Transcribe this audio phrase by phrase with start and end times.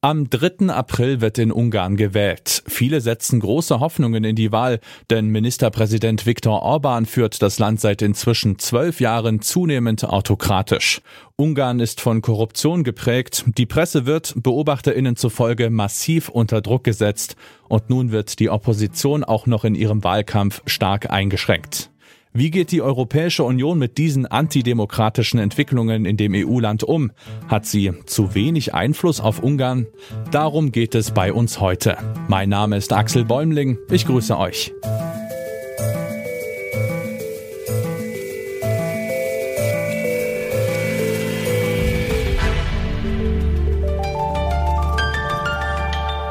[0.00, 0.72] Am 3.
[0.72, 2.62] April wird in Ungarn gewählt.
[2.68, 4.78] Viele setzen große Hoffnungen in die Wahl,
[5.10, 11.00] denn Ministerpräsident Viktor Orban führt das Land seit inzwischen zwölf Jahren zunehmend autokratisch.
[11.34, 17.34] Ungarn ist von Korruption geprägt, die Presse wird, Beobachterinnen zufolge, massiv unter Druck gesetzt
[17.68, 21.87] und nun wird die Opposition auch noch in ihrem Wahlkampf stark eingeschränkt.
[22.32, 27.10] Wie geht die Europäische Union mit diesen antidemokratischen Entwicklungen in dem EU-Land um?
[27.48, 29.86] Hat sie zu wenig Einfluss auf Ungarn?
[30.30, 31.96] Darum geht es bei uns heute.
[32.28, 33.78] Mein Name ist Axel Bäumling.
[33.90, 34.72] Ich grüße euch.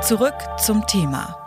[0.04, 1.47] Zurück zum Thema.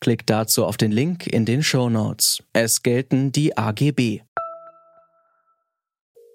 [0.00, 2.42] Klickt dazu auf den Link in den Show Notes.
[2.52, 4.20] Es gelten die AGB.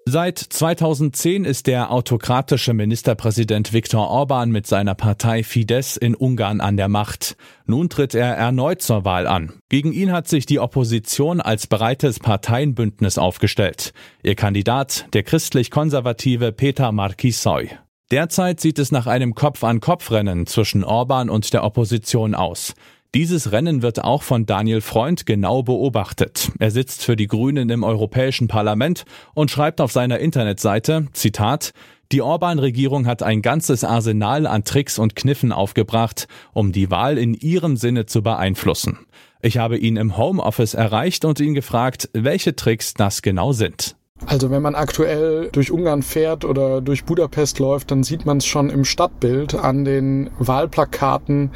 [0.04, 6.76] Seit 2010 ist der autokratische Ministerpräsident Viktor Orban mit seiner Partei Fidesz in Ungarn an
[6.76, 7.36] der Macht.
[7.66, 9.52] Nun tritt er erneut zur Wahl an.
[9.68, 13.92] Gegen ihn hat sich die Opposition als breites Parteienbündnis aufgestellt.
[14.24, 17.70] Ihr Kandidat, der christlich-konservative Peter Markisoy.
[18.10, 22.74] Derzeit sieht es nach einem Kopf-an-Kopf-Rennen zwischen Orban und der Opposition aus.
[23.14, 26.50] Dieses Rennen wird auch von Daniel Freund genau beobachtet.
[26.58, 29.04] Er sitzt für die Grünen im Europäischen Parlament
[29.34, 31.74] und schreibt auf seiner Internetseite, Zitat,
[32.10, 37.34] die Orban-Regierung hat ein ganzes Arsenal an Tricks und Kniffen aufgebracht, um die Wahl in
[37.34, 38.98] ihrem Sinne zu beeinflussen.
[39.42, 43.94] Ich habe ihn im Homeoffice erreicht und ihn gefragt, welche Tricks das genau sind.
[44.32, 48.46] Also wenn man aktuell durch Ungarn fährt oder durch Budapest läuft, dann sieht man es
[48.46, 51.50] schon im Stadtbild an den Wahlplakaten.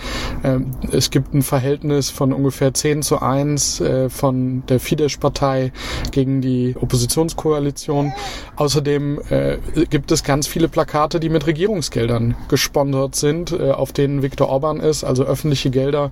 [0.45, 5.73] Ähm, es gibt ein Verhältnis von ungefähr 10 zu 1 äh, von der Fidesz-Partei
[6.11, 8.13] gegen die Oppositionskoalition.
[8.57, 9.57] Außerdem äh,
[9.89, 14.81] gibt es ganz viele Plakate, die mit Regierungsgeldern gesponsert sind, äh, auf denen Viktor Orban
[14.81, 16.11] ist, also öffentliche Gelder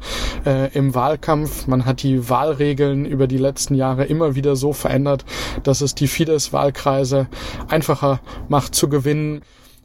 [0.72, 1.66] im Wahlkampf.
[1.66, 5.24] Man hat die Wahlregeln über die letzten Jahre immer wieder so verändert,
[5.62, 7.26] dass es die Fidesz Wahlkreise
[7.68, 9.42] einfacher macht zu gewinnen.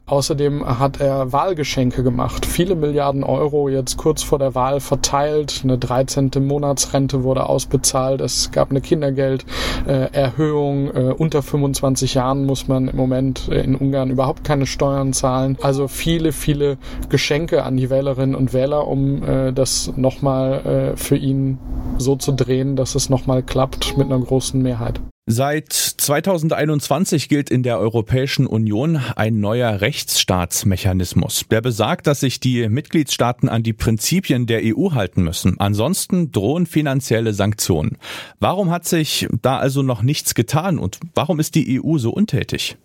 [0.10, 2.48] Außerdem hat er Wahlgeschenke gemacht.
[2.48, 5.60] Viele Milliarden Euro jetzt kurz vor der Wahl verteilt.
[5.64, 6.32] Eine 13.
[6.40, 8.20] Monatsrente wurde ausbezahlt.
[8.20, 10.88] Es gab eine Kindergelderhöhung.
[10.88, 15.60] Äh, unter 25 Jahren muss man im Moment in Ungarn überhaupt keine Steuern zahlen.
[15.62, 21.18] Also viele, viele Geschenke an die Wählerinnen und Wähler, um äh, das nochmal äh, für
[21.18, 21.60] ihn
[22.00, 25.00] so zu drehen, dass es nochmal klappt mit einer großen Mehrheit.
[25.32, 25.74] Seit
[26.10, 33.48] 2021 gilt in der Europäischen Union ein neuer Rechtsstaatsmechanismus, der besagt, dass sich die Mitgliedstaaten
[33.48, 35.60] an die Prinzipien der EU halten müssen.
[35.60, 38.00] Ansonsten drohen finanzielle Sanktionen.
[38.40, 42.76] Warum hat sich da also noch nichts getan und warum ist die EU so untätig?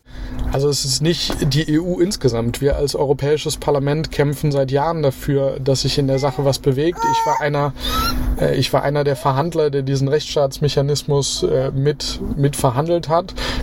[0.52, 2.60] Also es ist nicht die EU insgesamt.
[2.60, 6.98] Wir als Europäisches Parlament kämpfen seit Jahren dafür, dass sich in der Sache was bewegt.
[6.98, 7.72] Ich war einer,
[8.40, 13.13] äh, ich war einer der Verhandler, der diesen Rechtsstaatsmechanismus äh, mit, mit verhandelt hat.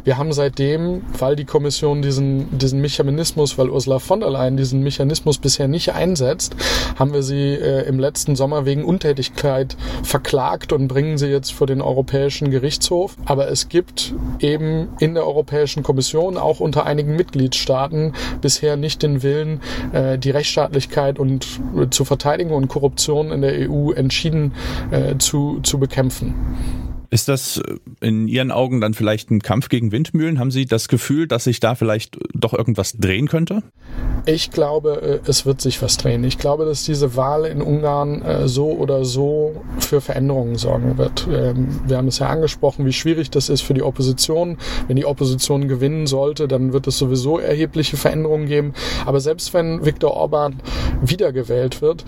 [0.04, 4.82] Wir haben seitdem, weil die Kommission diesen, diesen Mechanismus, weil Ursula von der Leyen diesen
[4.82, 6.56] Mechanismus bisher nicht einsetzt,
[6.98, 11.68] haben wir sie äh, im letzten Sommer wegen Untätigkeit verklagt und bringen sie jetzt vor
[11.68, 13.16] den Europäischen Gerichtshof.
[13.26, 19.24] Aber es gibt eben in der Europäischen Kommission auch unter einigen Mitgliedstaaten bisher nicht den
[19.24, 19.62] Willen,
[19.94, 21.48] äh, die Rechtsstaatlichkeit und
[21.78, 24.54] äh, zu verteidigen und Korruption in der EU entschieden
[24.92, 26.34] äh, zu, zu bekämpfen.
[27.14, 30.40] Ist das äh, in Ihren Augen dann vielleicht ein Kampf gegen Windmühlen?
[30.40, 33.64] Haben Sie das Gefühl, dass sich da vielleicht doch irgendwas drehen könnte?
[34.26, 36.24] Ich glaube, äh, es wird sich was drehen.
[36.24, 41.28] Ich glaube, dass diese Wahl in Ungarn äh, so oder so für Veränderungen sorgen wird.
[41.30, 44.58] Ähm, wir haben es ja angesprochen, wie schwierig das ist für die Opposition.
[44.88, 48.74] Wenn die Opposition gewinnen sollte, dann wird es sowieso erhebliche Veränderungen geben.
[49.06, 50.62] Aber selbst wenn Viktor Orban
[51.02, 52.06] wiedergewählt wird,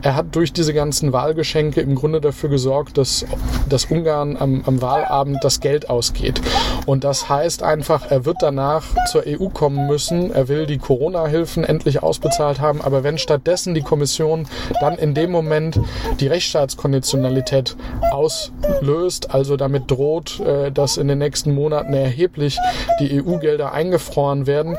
[0.00, 3.26] er hat durch diese ganzen Wahlgeschenke im Grunde dafür gesorgt, dass,
[3.68, 6.40] dass Ungarn am, am Wahlabend das Geld ausgeht.
[6.86, 10.32] Und das heißt einfach, er wird danach zur EU kommen müssen.
[10.32, 12.80] Er will die Corona-Hilfen endlich ausbezahlt haben.
[12.80, 14.46] Aber wenn stattdessen die Kommission
[14.80, 15.80] dann in dem Moment
[16.20, 17.76] die Rechtsstaatskonditionalität
[18.12, 22.58] auslöst, also damit droht, äh, dass in den nächsten Monaten erheblich
[23.00, 24.76] die EU-Gelder eingefroren werden,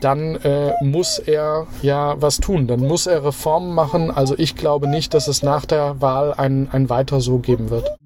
[0.00, 2.66] dann äh, muss er ja was tun.
[2.66, 4.10] Dann muss er Reformen machen.
[4.10, 7.99] Also ich glaube nicht, dass es nach der Wahl ein, ein weiter so geben wird.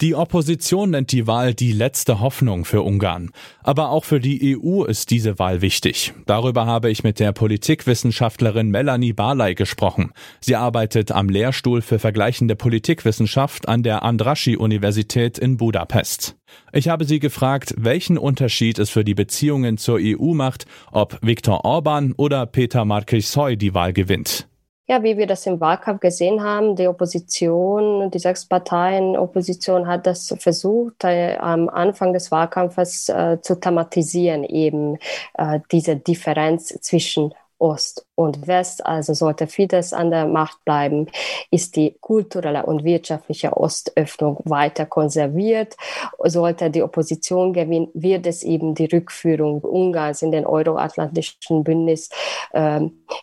[0.00, 3.30] Die Opposition nennt die Wahl die letzte Hoffnung für Ungarn.
[3.64, 6.14] Aber auch für die EU ist diese Wahl wichtig.
[6.24, 10.12] Darüber habe ich mit der Politikwissenschaftlerin Melanie Barley gesprochen.
[10.40, 16.36] Sie arbeitet am Lehrstuhl für vergleichende Politikwissenschaft an der Andraschi-Universität in Budapest.
[16.72, 21.64] Ich habe sie gefragt, welchen Unterschied es für die Beziehungen zur EU macht, ob Viktor
[21.64, 24.47] Orban oder Peter Markisoy die Wahl gewinnt.
[24.90, 30.06] Ja, wie wir das im Wahlkampf gesehen haben, die Opposition, die sechs Parteien Opposition hat
[30.06, 34.96] das versucht, äh, am Anfang des Wahlkampfes äh, zu thematisieren, eben
[35.34, 41.06] äh, diese Differenz zwischen Ost und West, also sollte Fidesz an der Macht bleiben,
[41.50, 45.76] ist die kulturelle und wirtschaftliche Ostöffnung weiter konserviert.
[46.24, 52.10] Sollte die Opposition gewinnen, wird es eben die Rückführung Ungarns in den euroatlantischen Bündnis
[52.52, 52.80] äh,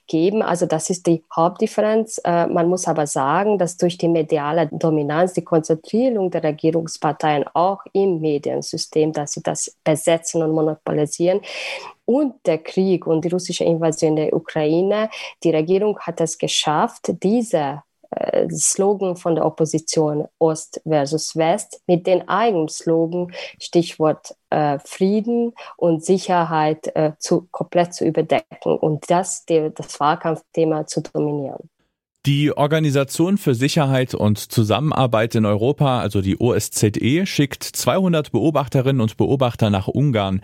[0.08, 0.42] geben.
[0.42, 2.22] Also das ist die Hauptdifferenz.
[2.24, 7.82] Äh, man muss aber sagen, dass durch die mediale Dominanz, die Konzentrierung der Regierungsparteien auch
[7.94, 11.42] im Mediensystem, dass sie das besetzen und monopolisieren,
[12.06, 15.10] und der Krieg und die russische Invasion der Ukraine,
[15.44, 22.07] die Regierung hat es geschafft, diese äh, Slogan von der Opposition Ost versus West mit
[22.07, 29.46] den eigenen Slogan Stichwort äh, Frieden und Sicherheit äh, zu, komplett zu überdecken und das
[29.46, 31.69] die, das Wahlkampfthema zu dominieren.
[32.25, 39.16] Die Organisation für Sicherheit und Zusammenarbeit in Europa, also die OSZE, schickt 200 Beobachterinnen und
[39.16, 40.42] Beobachter nach Ungarn.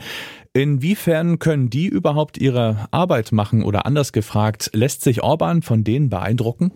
[0.54, 6.12] Inwiefern können die überhaupt ihre Arbeit machen oder anders gefragt, lässt sich Orban von denen
[6.12, 6.72] beeindrucken?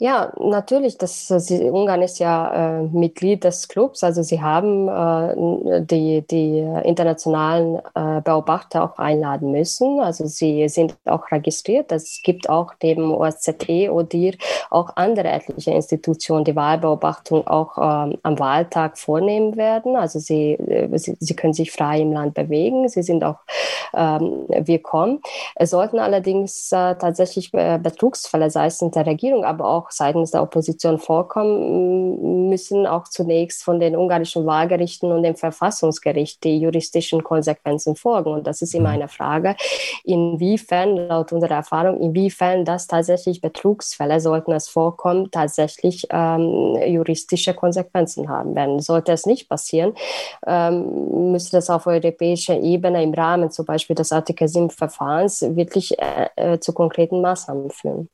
[0.00, 0.96] Ja, natürlich.
[0.96, 4.04] Das, sie, Ungarn ist ja äh, Mitglied des Clubs.
[4.04, 9.98] Also sie haben äh, die, die internationalen äh, Beobachter auch einladen müssen.
[9.98, 11.90] Also sie sind auch registriert.
[11.90, 14.34] Es gibt auch neben OSZE, ODIR
[14.70, 19.96] auch andere etliche Institutionen, die Wahlbeobachtung auch ähm, am Wahltag vornehmen werden.
[19.96, 22.88] Also sie, äh, sie, sie können sich frei im Land bewegen.
[22.88, 23.38] Sie sind auch
[23.94, 25.20] ähm, willkommen.
[25.54, 30.98] Es sollten allerdings äh, tatsächlich äh, Betrugsfälle seitens der Regierung, aber auch seitens der Opposition
[30.98, 38.32] vorkommen, müssen auch zunächst von den ungarischen Wahlgerichten und dem Verfassungsgericht die juristischen Konsequenzen folgen.
[38.32, 38.94] Und das ist immer mhm.
[38.94, 39.56] eine Frage,
[40.04, 48.28] inwiefern, laut unserer Erfahrung, inwiefern das tatsächlich Betrugsfälle, sollten es vorkommen, tatsächlich ähm, juristische Konsequenzen
[48.28, 48.80] haben werden.
[48.80, 49.94] Sollte es nicht passieren,
[50.46, 55.98] ähm, müsste das auf europäischer Ebene im Rahmen zum Beispiel des Artikel 7 Verfahrens wirklich
[55.98, 58.08] äh, äh, zu konkreten Maßnahmen führen.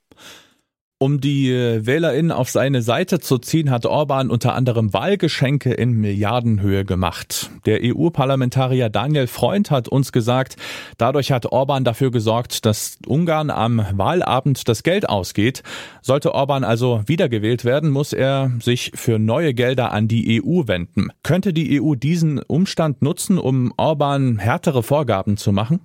[1.04, 5.92] Um die äh, WählerInnen auf seine Seite zu ziehen, hat Orban unter anderem Wahlgeschenke in
[6.00, 7.50] Milliardenhöhe gemacht.
[7.66, 10.56] Der EU-Parlamentarier Daniel Freund hat uns gesagt,
[10.96, 15.62] dadurch hat Orban dafür gesorgt, dass Ungarn am Wahlabend das Geld ausgeht.
[16.00, 21.08] Sollte Orban also wiedergewählt werden, muss er sich für neue Gelder an die EU wenden.
[21.22, 25.80] Könnte die EU diesen Umstand nutzen, um Orban härtere Vorgaben zu machen?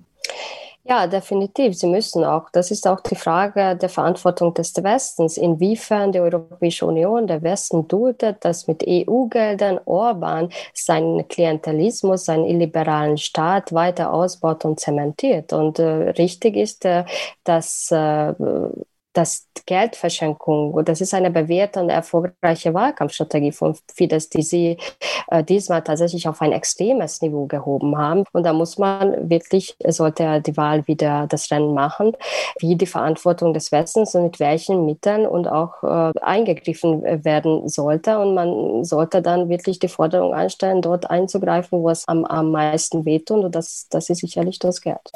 [0.90, 1.78] Ja, definitiv.
[1.78, 2.50] Sie müssen auch.
[2.50, 5.36] Das ist auch die Frage der Verantwortung des Westens.
[5.36, 13.18] Inwiefern die Europäische Union, der Westen duldet, dass mit EU-Geldern Orban seinen Klientelismus, seinen illiberalen
[13.18, 15.52] Staat weiter ausbaut und zementiert.
[15.52, 17.04] Und äh, richtig ist, äh,
[17.44, 18.34] dass äh,
[19.12, 24.78] dass Geldverschenkung, das ist eine bewährte und erfolgreiche Wahlkampfstrategie von Fidesz, die sie
[25.28, 28.24] äh, diesmal tatsächlich auf ein extremes Niveau gehoben haben.
[28.32, 32.16] Und da muss man wirklich, sollte die Wahl wieder das Rennen machen,
[32.60, 38.18] wie die Verantwortung des Westens und mit welchen Mitteln und auch äh, eingegriffen werden sollte.
[38.18, 43.04] Und man sollte dann wirklich die Forderung einstellen, dort einzugreifen, wo es am, am meisten
[43.04, 43.44] wehtut.
[43.44, 45.10] Und das, das ist sicherlich das Geld.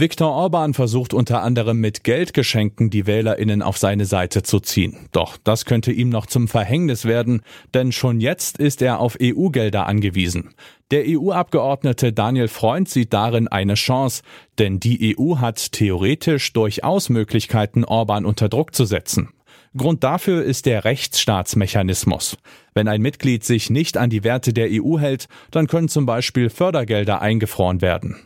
[0.00, 4.96] Viktor Orban versucht unter anderem mit Geldgeschenken die Wählerinnen auf seine Seite zu ziehen.
[5.12, 7.42] Doch das könnte ihm noch zum Verhängnis werden,
[7.74, 10.54] denn schon jetzt ist er auf EU-Gelder angewiesen.
[10.90, 14.22] Der EU-Abgeordnete Daniel Freund sieht darin eine Chance,
[14.58, 19.28] denn die EU hat theoretisch durchaus Möglichkeiten, Orban unter Druck zu setzen.
[19.76, 22.38] Grund dafür ist der Rechtsstaatsmechanismus.
[22.72, 26.48] Wenn ein Mitglied sich nicht an die Werte der EU hält, dann können zum Beispiel
[26.48, 28.16] Fördergelder eingefroren werden.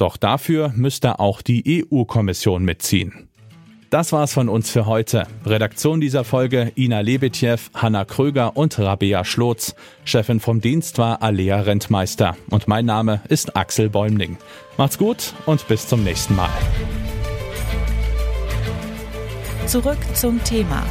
[0.00, 3.28] Doch dafür müsste auch die EU-Kommission mitziehen.
[3.90, 5.26] Das war's von uns für heute.
[5.44, 9.74] Redaktion dieser Folge Ina Lebetjew, Hanna Kröger und Rabea Schlotz.
[10.04, 12.34] Chefin vom Dienst war Alea Rentmeister.
[12.48, 14.38] Und mein Name ist Axel Bäumling.
[14.78, 16.48] Macht's gut und bis zum nächsten Mal.
[19.66, 20.82] Zurück zum Thema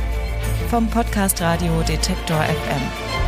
[0.69, 3.18] vom Podcast Radio Detektor FM.